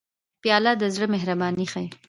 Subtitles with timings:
[0.41, 1.89] پیاله د زړه مهرباني ښيي.